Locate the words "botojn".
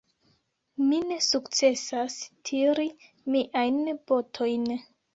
3.95-4.71